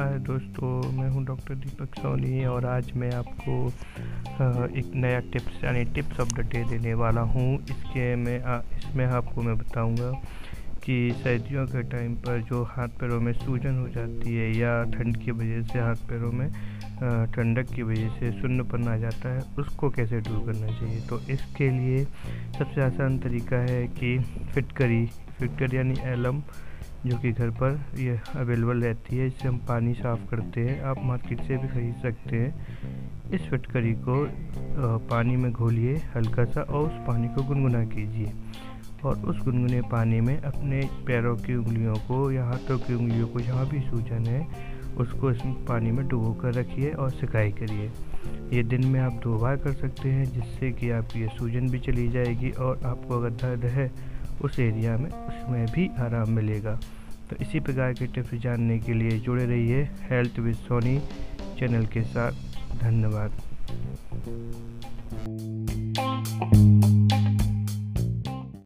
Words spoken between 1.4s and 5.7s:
दीपक सोनी और आज मैं आपको एक नया टिप्स